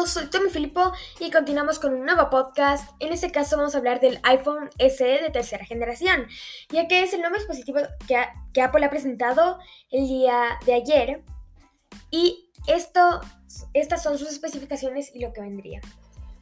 [0.00, 2.90] todos, soy Tommy Filippo y continuamos con un nuevo podcast.
[3.00, 6.26] En este caso vamos a hablar del iPhone SE de tercera generación,
[6.70, 9.58] ya que es el nuevo dispositivo que, Apple ha presentado
[9.90, 11.22] el día de ayer.
[12.10, 13.20] Y esto,
[13.74, 15.80] estas son sus especificaciones y lo que vendría.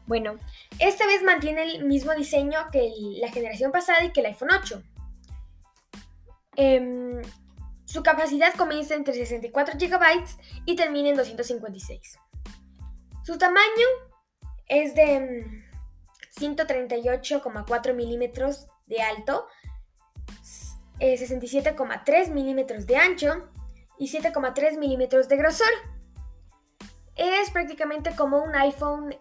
[0.07, 0.39] Bueno,
[0.79, 4.83] esta vez mantiene el mismo diseño que la generación pasada y que el iPhone 8.
[6.57, 7.23] Em,
[7.87, 10.25] su capacidad comienza entre 64 GB
[10.65, 12.19] y termina en 256.
[13.29, 13.87] Su tamaño
[14.69, 15.45] es de
[16.41, 19.47] 138,4 mm, milímetros de alto,
[20.99, 23.51] 67,3 eh, milímetros de ancho
[23.99, 25.69] y 7,3 milímetros de grosor.
[27.17, 29.15] Es prácticamente como un iPhone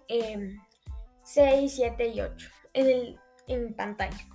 [1.23, 4.25] 6, 7 y 8 en, pantalla.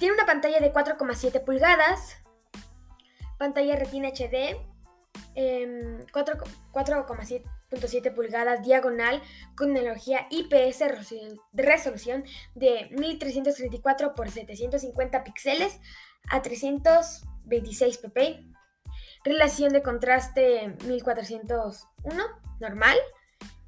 [0.00, 2.16] Tiene una pantalla de 4,7 pulgadas,
[3.38, 4.58] pantalla Retina HD,
[5.36, 9.22] 4,7 em, 7 pulgadas diagonal
[9.56, 10.84] con tecnología IPS
[11.52, 12.24] resolución
[12.54, 15.80] de 1334 x 750 píxeles
[16.30, 18.44] a 326 pp.
[19.24, 22.24] Relación de contraste 1401
[22.60, 22.96] normal.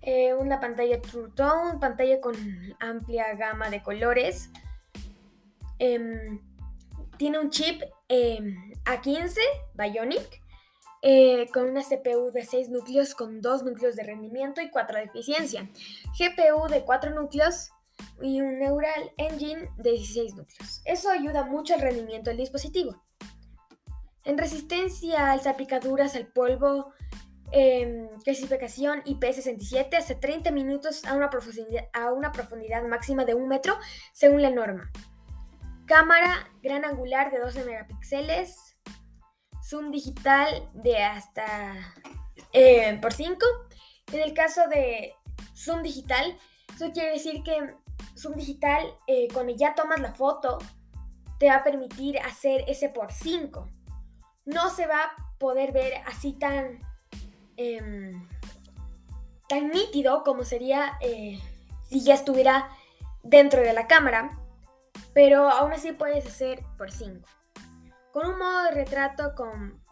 [0.02, 2.34] Eh, una pantalla True Tone, pantalla con
[2.80, 4.50] amplia gama de colores.
[5.78, 6.40] Em,
[7.18, 9.38] tiene un chip em, A15
[9.74, 10.40] Bionic
[11.02, 15.04] eh, con una CPU de 6 núcleos con 2 núcleos de rendimiento y 4 de
[15.04, 15.70] eficiencia,
[16.18, 17.70] GPU de 4 núcleos
[18.20, 20.82] y un Neural Engine de 16 núcleos.
[20.84, 23.02] Eso ayuda mucho al rendimiento del dispositivo.
[24.24, 26.92] En resistencia al salpicaduras, al polvo,
[27.52, 33.46] eh, clasificación IP67 hace 30 minutos a una, profundidad, a una profundidad máxima de 1
[33.46, 33.76] metro
[34.12, 34.90] según la norma.
[35.86, 38.69] Cámara gran angular de 12 megapíxeles,
[39.70, 41.94] zoom digital de hasta
[42.52, 43.38] eh, por 5.
[44.12, 45.14] En el caso de
[45.55, 46.36] zoom digital,
[46.74, 47.74] eso quiere decir que
[48.18, 50.58] zoom digital, eh, cuando ya tomas la foto,
[51.39, 53.68] te va a permitir hacer ese por 5.
[54.45, 56.80] No se va a poder ver así tan,
[57.56, 58.27] em,
[59.48, 61.39] tan nítido como sería eh,
[61.89, 62.68] si ya estuviera
[63.22, 64.36] dentro de la cámara,
[65.14, 67.28] pero aún así puedes hacer por 5
[68.12, 69.82] con un modo de retrato con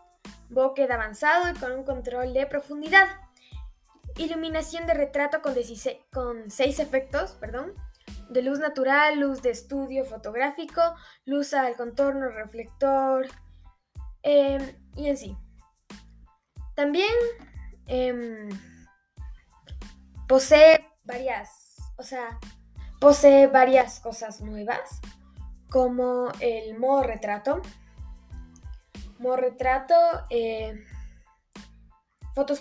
[0.51, 3.07] bokeh avanzado y con un control de profundidad.
[4.17, 7.75] Iluminación de retrato con, 16, con 6 efectos, perdón,
[8.31, 10.81] de luz natural, luz de estudio fotográfico,
[11.25, 13.27] luz al contorno, reflector
[14.23, 15.37] em, y en sí.
[16.75, 17.13] También
[17.87, 18.49] em,
[20.27, 22.39] posee varias, o sea,
[23.01, 25.01] posee varias cosas nuevas,
[25.71, 27.63] como el modo retrato,
[29.19, 29.95] Retrato,
[30.31, 30.85] eh,
[32.35, 32.61] fotos,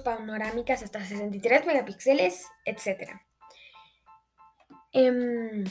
[0.00, 3.12] panorámicas hasta 63 megapíxeles, etc.
[4.92, 5.64] Em,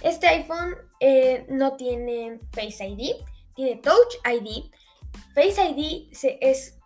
[0.00, 3.16] este iPhone eh, no tiene Face ID,
[3.54, 4.70] tiene Touch ID.
[5.34, 6.38] Face ID se,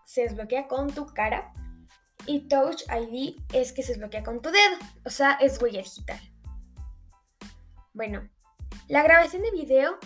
[0.05, 1.53] se desbloquea con tu cara
[2.27, 6.21] y Touch ID es que se desbloquea con tu dedo, o sea, es huella digital.
[7.95, 8.29] Bueno,
[8.89, 9.99] la grabación de video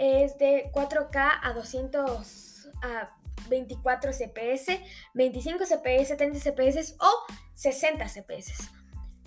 [0.00, 3.14] es de 4K a 200 a
[3.50, 4.80] 24 CPS,
[5.12, 8.70] 25 CPS, 30 CPS o 60 CPS.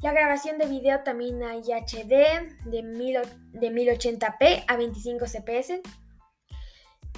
[0.02, 2.10] La grabación de video también hay HD
[2.66, 2.82] de,
[3.54, 5.82] de 1080p a 25 CPS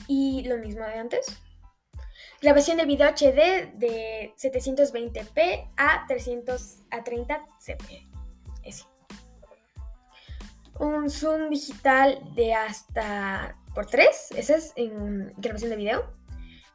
[0.08, 1.26] y lo mismo de antes.
[2.42, 8.95] Grabación de video HD de 720p a 300 a 30 CPS
[10.80, 16.14] un zoom digital de hasta por 3, ese es en grabación de video.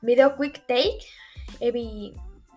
[0.02, 1.00] Video Quick Take,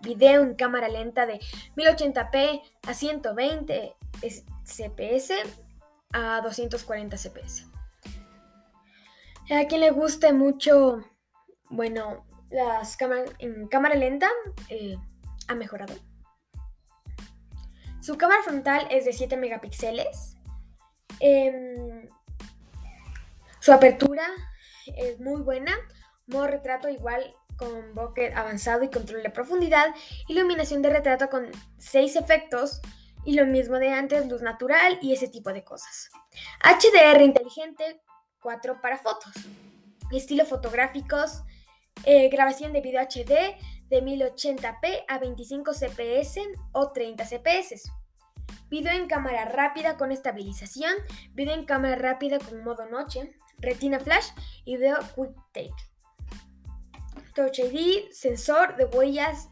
[0.02, 1.40] video en cámara lenta de
[1.76, 3.94] 1080p a 120
[4.64, 5.32] CPS
[6.12, 7.66] a 240 CPS.
[9.50, 11.04] A quien le guste mucho,
[11.68, 14.30] bueno, las cámaras en cámara lenta
[14.70, 14.96] eh,
[15.48, 15.94] ha mejorado.
[18.00, 20.33] Su cámara frontal es de 7 megapíxeles
[21.26, 22.06] Em,
[23.58, 24.26] su apertura
[24.94, 25.74] es muy buena.
[26.26, 29.86] Modo retrato igual con bokeh avanzado y control de profundidad.
[30.28, 32.82] Iluminación de retrato con 6 efectos.
[33.24, 36.10] Y lo mismo de antes, luz natural y ese tipo de cosas.
[36.62, 38.02] HDR inteligente,
[38.42, 39.32] 4 para fotos.
[40.12, 41.42] Estilo fotográficos,
[42.04, 43.56] eh, grabación de video HD
[43.88, 46.38] de 1080p a 25 cps
[46.72, 47.90] o 30 cps.
[48.70, 50.92] Video en cámara rápida con estabilización,
[51.32, 54.28] video en cámara rápida con modo noche, retina flash
[54.64, 55.74] y video quick take.
[57.34, 59.48] Touch ID, sensor de huellas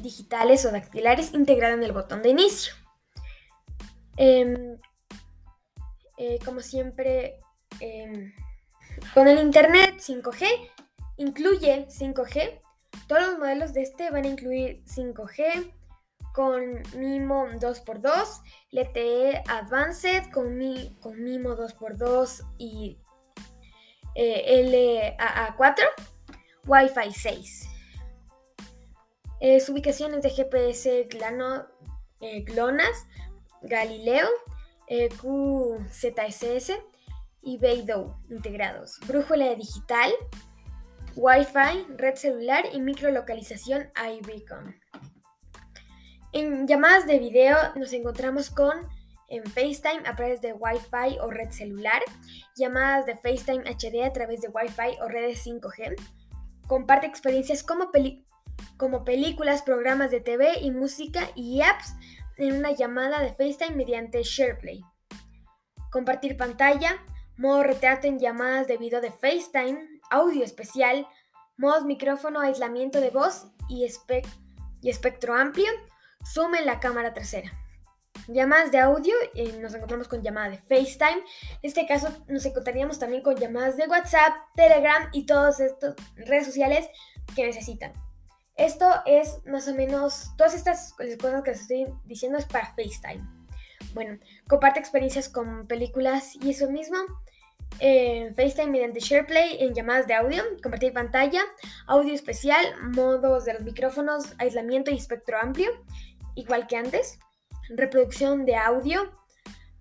[0.00, 2.74] digitales o dactilares integrada en el botón de inicio.
[4.16, 4.78] Em,
[6.18, 7.40] eh, como siempre,
[7.80, 8.32] em,
[9.14, 10.46] con el Internet 5G,
[11.16, 12.60] incluye 5G.
[13.08, 15.72] Todos los modelos de este van a incluir 5G
[16.32, 18.42] con MIMO 2x2,
[18.72, 20.58] LTE Advanced con,
[21.00, 22.98] con MIMO 2x2 y
[24.14, 25.84] eh, LAA4,
[26.66, 27.68] Wi-Fi 6.
[29.64, 31.66] su ubicación es de GPS Glano,
[32.20, 33.06] eh, GLONASS,
[33.62, 34.28] Galileo,
[34.86, 36.72] eh, QZSS
[37.42, 38.98] y Beidou integrados.
[39.06, 40.12] Brújula digital,
[41.14, 44.79] Wi-Fi, red celular y microlocalización iBeacon.
[46.32, 48.88] En llamadas de video nos encontramos con
[49.26, 52.02] en FaceTime a través de Wi-Fi o red celular,
[52.56, 55.96] llamadas de FaceTime HD a través de Wi-Fi o redes 5G.
[56.68, 57.90] Comparte experiencias como,
[58.76, 61.94] como películas, programas de TV y música y apps
[62.36, 64.84] en una llamada de FaceTime mediante SharePlay.
[65.90, 67.02] Compartir pantalla,
[67.36, 71.08] modo retrato en llamadas de video de FaceTime, audio especial,
[71.56, 73.84] modos micrófono, aislamiento de voz y,
[74.80, 75.68] y espectro amplio,
[76.24, 77.52] zoom en la cámara trasera.
[78.28, 81.20] Llamadas de audio, eh, nos encontramos con llamada de FaceTime.
[81.20, 86.46] En este caso nos encontraríamos también con llamadas de WhatsApp, Telegram y todas estas redes
[86.46, 86.88] sociales
[87.34, 87.92] que necesitan.
[88.56, 93.26] Esto es más o menos, todas estas cosas que les estoy diciendo es para FaceTime.
[93.94, 94.18] Bueno,
[94.48, 96.98] comparte experiencias con películas y eso mismo.
[97.78, 101.40] Eh, FaceTime mediante SharePlay en llamadas de audio, compartir pantalla,
[101.86, 105.70] audio especial, modos de los micrófonos, aislamiento y espectro amplio,
[106.34, 107.18] igual que antes
[107.70, 109.12] reproducción de audio.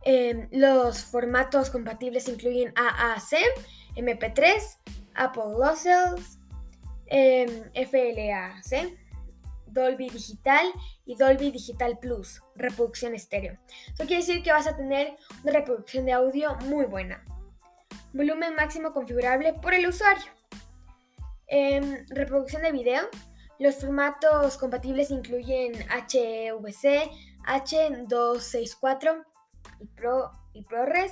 [0.03, 3.37] Em, los formatos compatibles incluyen AAC,
[3.95, 4.79] MP3,
[5.15, 6.39] Apple Lossless,
[7.07, 8.97] em, FLAC,
[9.67, 10.65] Dolby Digital
[11.05, 13.59] y Dolby Digital Plus, reproducción estéreo.
[13.93, 17.23] Eso quiere decir que vas a tener una reproducción de audio muy buena.
[18.13, 20.31] Volumen máximo configurable por el usuario.
[21.47, 23.09] Em, reproducción de video.
[23.59, 27.11] Los formatos compatibles incluyen HEVC,
[27.45, 29.25] H264
[29.81, 31.11] y, Pro, y ProRes,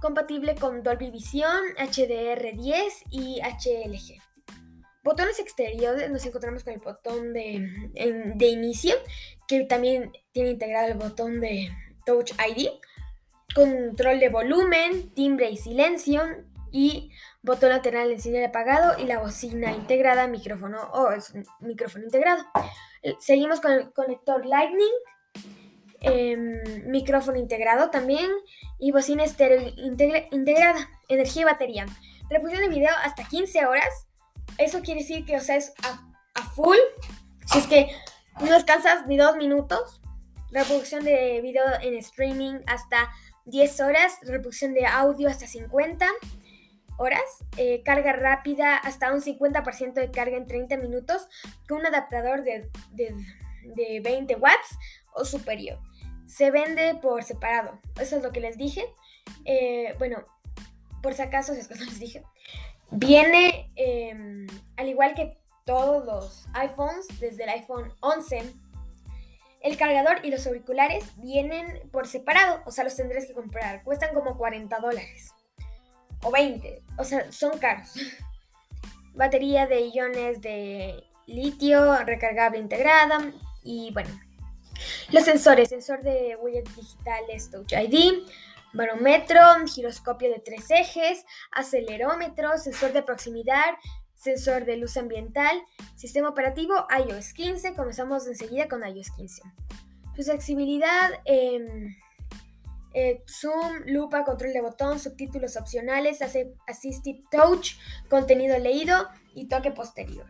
[0.00, 4.22] compatible con Dolby Vision, HDR10 y HLG.
[5.02, 8.94] Botones exteriores, nos encontramos con el botón de inicio,
[9.48, 11.70] que también tiene integrado el botón de
[12.06, 12.68] Touch ID,
[13.52, 16.22] control de volumen, timbre y silencio,
[16.72, 17.10] y
[17.42, 21.08] botón lateral encender apagado y la bocina integrada, micrófono o
[21.60, 22.44] micrófono integrado.
[23.18, 24.92] Seguimos con el conector Lightning
[26.02, 28.30] Em, micrófono integrado también
[28.78, 31.86] y bocina estéreo integrada, energía y batería.
[32.30, 34.06] Reproducción de video hasta 15 horas.
[34.56, 36.78] Eso quiere decir que, o sea, es a, full.
[37.44, 37.90] Si es que
[38.40, 40.00] no descansas ni dos minutos.
[40.50, 43.10] Reproducción de video en streaming hasta
[43.44, 44.14] 10 horas.
[44.22, 46.06] Reproducción de audio hasta 50
[47.00, 47.22] horas.
[47.56, 51.26] Eh, carga rápida hasta un 50% de carga en 30 minutos
[51.68, 53.14] con un adaptador de, de,
[53.64, 54.78] de 20 watts
[55.14, 55.78] o superior
[56.30, 57.78] se vende por separado.
[58.00, 58.84] Eso es lo que les dije.
[59.44, 60.24] Eh, bueno,
[61.02, 62.24] por si acaso, si es que no les dije.
[62.92, 64.46] Viene, em,
[64.76, 68.42] al igual que todos los iPhones, desde el iPhone 11,
[69.62, 72.62] el cargador y los auriculares vienen por separado.
[72.64, 73.82] O sea, los tendrás que comprar.
[73.82, 75.34] Cuestan como 40 dólares.
[76.22, 76.82] O 20.
[76.98, 77.92] O sea, son caros.
[79.14, 83.32] Batería de iones de litio recargable integrada.
[83.62, 84.10] Y bueno,
[85.10, 88.22] los sensores, sensor de huellas digitales Touch ID,
[88.72, 93.74] barómetro, giroscopio de tres ejes, acelerómetro, sensor de proximidad,
[94.14, 95.62] sensor de luz ambiental,
[95.96, 97.74] sistema operativo iOS 15.
[97.74, 99.42] Comenzamos enseguida con iOS 15.
[100.18, 101.96] Su accesibilidad, em,
[102.94, 106.20] eh, zoom, lupa, control de botón, subtítulos opcionales,
[106.66, 107.72] assistive touch,
[108.08, 110.26] contenido leído y toque posterior.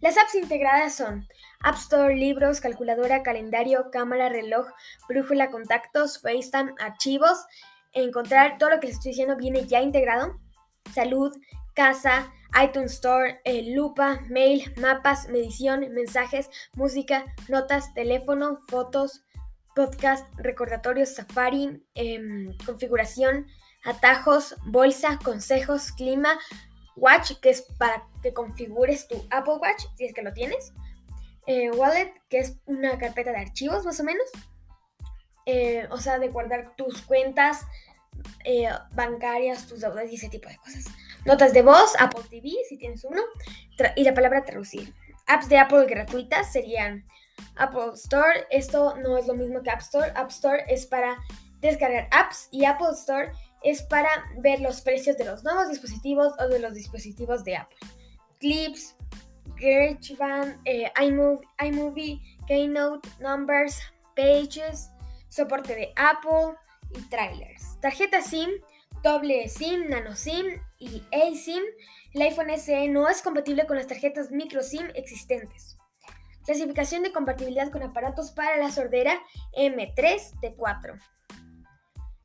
[0.00, 1.26] Las apps integradas son
[1.60, 4.68] App Store, libros, calculadora, calendario, cámara, reloj,
[5.08, 7.46] brújula, contactos, FaceTime, archivos.
[7.92, 10.38] Encontrar todo lo que les estoy diciendo viene ya integrado.
[10.94, 11.36] Salud,
[11.74, 19.24] casa, iTunes Store, eh, lupa, mail, mapas, medición, mensajes, música, notas, teléfono, fotos,
[19.78, 23.46] podcast, recordatorios, Safari, em, configuración,
[23.84, 26.36] atajos, bolsa, consejos, clima,
[26.96, 30.72] Watch, que es para que configures tu Apple Watch, si es que lo tienes.
[31.46, 34.26] Eh, wallet, que es una carpeta de archivos más o menos.
[35.46, 37.64] Eh, o sea, de guardar tus cuentas
[38.44, 40.86] eh, bancarias, tus deudas y ese tipo de cosas.
[41.24, 43.22] Notas de voz, Apple TV, si tienes uno.
[43.94, 44.92] y la palabra traducir.
[45.28, 47.06] Apps de Apple gratuitas serían
[47.56, 50.12] Apple Store, esto no es lo mismo que App Store.
[50.14, 51.18] App Store es para
[51.60, 56.48] descargar apps y Apple Store es para ver los precios de los nuevos dispositivos o
[56.48, 57.78] de los dispositivos de Apple.
[58.38, 58.94] Clips,
[59.56, 60.92] GarageBand, eh,
[61.60, 63.80] iMovie, Keynote, Numbers,
[64.14, 64.90] Pages,
[65.28, 66.56] soporte de Apple
[66.94, 67.80] y trailers.
[67.80, 68.50] Tarjeta SIM,
[69.02, 70.46] doble SIM, nano SIM
[70.78, 71.62] y eSIM.
[72.12, 75.77] El iPhone SE no es compatible con las tarjetas micro SIM existentes.
[76.48, 79.20] Clasificación de compatibilidad con aparatos para la sordera
[79.54, 80.98] M3T4.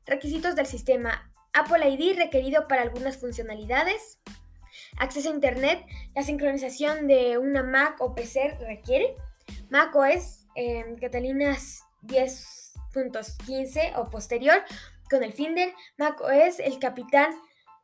[0.05, 1.29] Requisitos del sistema.
[1.51, 4.19] Apple ID requerido para algunas funcionalidades.
[4.97, 5.85] Acceso a Internet.
[6.15, 9.13] La sincronización de una Mac o PC requiere.
[9.69, 11.57] Mac OS eh, Catalina
[12.03, 14.63] 10.15 o posterior
[15.09, 15.73] con el Finder.
[15.97, 17.33] Mac OS el Capitán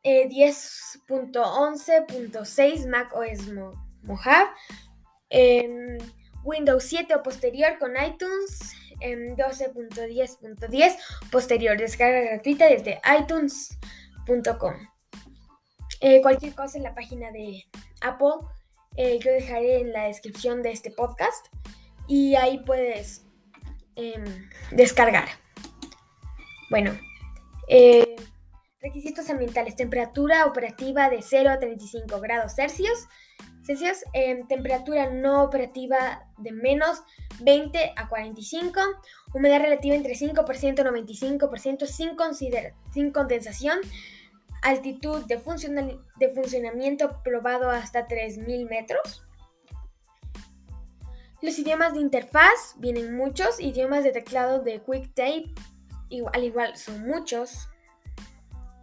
[0.02, 3.46] 10.11.6 eh, Mac OS
[4.04, 4.48] Mojave.
[5.28, 5.98] Em,
[6.44, 8.74] Windows 7 o posterior con iTunes.
[9.00, 10.96] 12.10.10 em,
[11.30, 14.74] posterior descarga gratuita desde itunes.com.
[16.00, 17.64] Eh, cualquier cosa en la página de
[18.02, 18.46] Apple
[18.96, 21.46] eh, yo dejaré en la descripción de este podcast
[22.08, 23.24] y ahí puedes
[23.96, 25.28] em, descargar.
[26.70, 26.98] Bueno,
[27.68, 28.16] eh,
[28.80, 33.06] requisitos ambientales, temperatura operativa de 0 a 35 grados Celsius,
[33.62, 37.02] Celsius em, temperatura no operativa de menos
[37.40, 38.80] 20 a 45,
[39.34, 42.16] humedad relativa entre 5% y 95% sin,
[42.92, 43.78] sin condensación,
[44.62, 45.40] altitud de,
[46.18, 49.24] de funcionamiento probado hasta 3.000 metros.
[51.42, 55.54] Los idiomas de interfaz vienen muchos, idiomas de teclado de QuickType
[56.32, 57.68] al igual son muchos.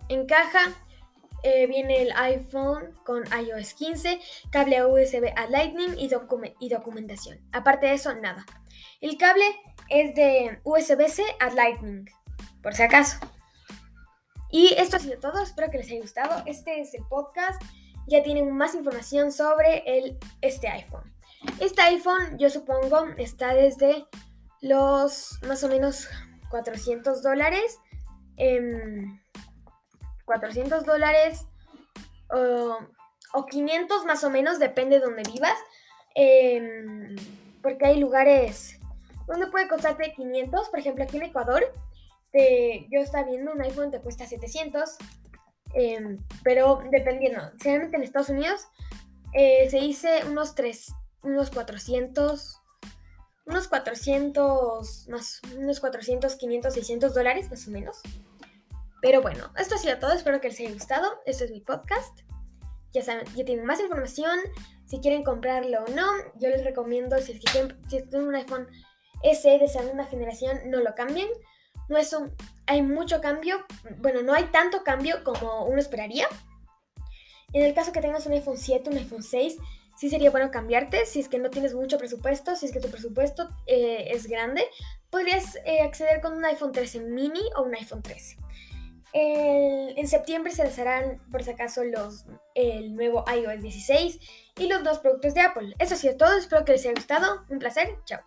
[0.09, 0.73] En caja
[1.47, 4.19] eh, viene el iPhone con iOS 15,
[4.51, 6.09] cable USB a Lightning y,
[6.59, 7.39] y documentación.
[7.53, 8.45] Aparte de eso, nada.
[8.99, 9.45] El cable
[9.89, 12.05] es de USB-C a Lightning,
[12.61, 13.17] por si acaso.
[14.51, 16.43] Y esto ha sido todo, espero que les haya gustado.
[16.45, 17.61] Este es el podcast,
[18.07, 21.13] ya tienen más información sobre el, este iPhone.
[21.59, 24.05] Este iPhone, yo supongo, está desde
[24.61, 26.09] los más o menos
[26.49, 27.79] 400 dólares.
[30.27, 31.47] 400 dólares
[32.29, 35.57] o 500 más o menos, depende de donde vivas.
[36.13, 37.15] Em,
[37.63, 38.77] porque hay lugares
[39.27, 40.69] donde puede costarte 500.
[40.69, 41.63] Por ejemplo, aquí en Ecuador
[42.89, 44.97] yo estaba viendo un iPhone te cuesta 700,
[45.73, 48.67] em, pero dependiendo, generalmente en Estados Unidos
[49.33, 50.93] eh, se dice unos 3,
[51.23, 52.61] unos 400,
[53.45, 58.01] unos 400, más, unos 400, 500, 600 dólares más o menos.
[59.01, 62.19] Pero bueno, esto ha sido todo, espero que les haya gustado, este es mi podcast.
[62.93, 64.39] Ya saben, ya tienen más información,
[64.85, 66.07] si quieren comprarlo o no,
[66.39, 68.67] yo les recomiendo, si es que tienen, si tienen un iPhone
[69.23, 71.27] SE de segunda generación, no lo cambien
[71.87, 72.33] no es un,
[72.65, 73.65] hay mucho cambio,
[73.99, 76.27] bueno, no hay tanto cambio como uno esperaría.
[77.53, 79.57] En el caso que tengas un iPhone 7, un iPhone 6,
[79.95, 81.05] sí sería bueno cambiarte.
[81.05, 84.67] Si es que no tienes mucho presupuesto, si es que tu presupuesto eh, es grande,
[85.09, 88.37] podrías eh, acceder con un iPhone 13 mini o un iPhone 13.
[89.13, 94.19] En septiembre se lanzarán, por si acaso, los, el nuevo iOS 16
[94.59, 95.75] y los dos productos de Apple.
[95.79, 97.45] Eso ha sido todo, espero que les haya gustado.
[97.49, 98.21] Un placer, chao.